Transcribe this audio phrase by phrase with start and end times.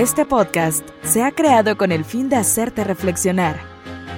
[0.00, 3.60] Este podcast se ha creado con el fin de hacerte reflexionar,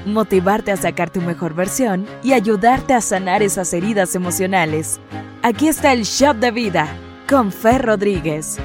[0.07, 5.01] motivarte a sacar tu mejor versión y ayudarte a sanar esas heridas emocionales.
[5.43, 6.87] Aquí está el Shop de Vida
[7.29, 8.61] con Fer Rodríguez.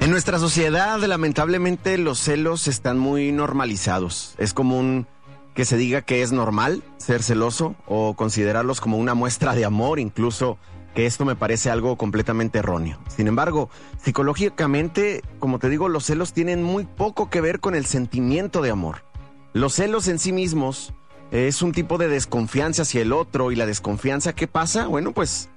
[0.00, 4.36] En nuestra sociedad, lamentablemente, los celos están muy normalizados.
[4.38, 5.08] Es común
[5.54, 9.98] que se diga que es normal ser celoso o considerarlos como una muestra de amor,
[9.98, 10.58] incluso
[10.96, 12.98] que esto me parece algo completamente erróneo.
[13.14, 13.68] Sin embargo,
[14.02, 18.70] psicológicamente, como te digo, los celos tienen muy poco que ver con el sentimiento de
[18.70, 19.04] amor.
[19.52, 20.94] Los celos en sí mismos
[21.30, 25.50] es un tipo de desconfianza hacia el otro y la desconfianza que pasa, bueno, pues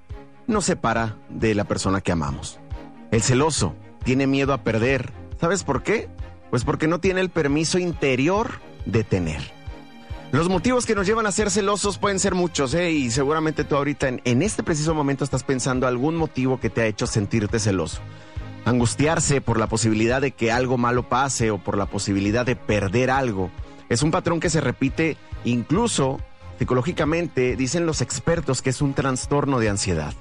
[0.45, 2.59] nos separa de la persona que amamos.
[3.11, 5.13] El celoso tiene miedo a perder.
[5.39, 6.09] ¿Sabes por qué?
[6.49, 9.58] Pues porque no tiene el permiso interior de tener.
[10.31, 12.91] Los motivos que nos llevan a ser celosos pueden ser muchos, ¿eh?
[12.91, 16.85] Y seguramente tú ahorita en, este preciso momento estás pensando algún motivo que te ha
[16.85, 17.99] hecho sentirte celoso.
[18.63, 23.09] Angustiarse por la posibilidad de que algo malo pase o por la posibilidad de perder
[23.09, 23.49] algo.
[23.89, 26.19] Es un patrón que se repite incluso
[26.59, 30.13] psicológicamente, dicen los expertos que es un trastorno de ansiedad.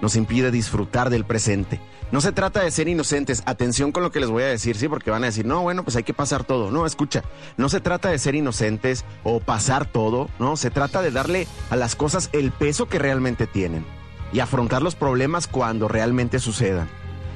[0.00, 1.80] Nos impide disfrutar del presente.
[2.12, 3.42] No se trata de ser inocentes.
[3.46, 5.84] Atención con lo que les voy a decir, sí, porque van a decir, no, bueno,
[5.84, 6.70] pues hay que pasar todo.
[6.70, 7.22] No, escucha,
[7.56, 11.76] no se trata de ser inocentes o pasar todo, no, se trata de darle a
[11.76, 13.84] las cosas el peso que realmente tienen
[14.32, 16.88] y afrontar los problemas cuando realmente sucedan.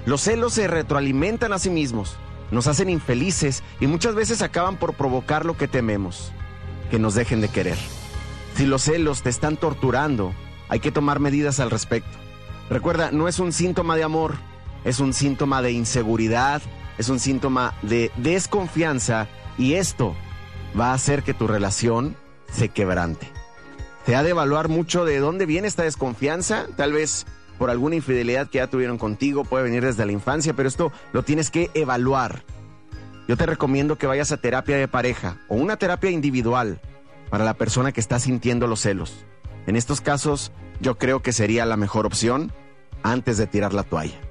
[0.06, 2.16] Los celos se retroalimentan a sí mismos,
[2.50, 6.32] nos hacen infelices y muchas veces acaban por provocar lo que tememos,
[6.90, 7.78] que nos dejen de querer.
[8.56, 10.32] Si los celos te están torturando,
[10.68, 12.16] hay que tomar medidas al respecto.
[12.70, 14.36] Recuerda, no es un síntoma de amor,
[14.84, 16.62] es un síntoma de inseguridad,
[16.98, 20.14] es un síntoma de desconfianza y esto
[20.78, 22.16] va a hacer que tu relación
[22.50, 23.30] se quebrante.
[24.06, 27.26] Te ha de evaluar mucho de dónde viene esta desconfianza, tal vez
[27.58, 31.22] por alguna infidelidad que ya tuvieron contigo, puede venir desde la infancia, pero esto lo
[31.22, 32.42] tienes que evaluar.
[33.28, 36.80] Yo te recomiendo que vayas a terapia de pareja o una terapia individual
[37.30, 39.24] para la persona que está sintiendo los celos.
[39.66, 42.52] En estos casos, yo creo que sería la mejor opción
[43.02, 44.23] antes de tirar la toalla.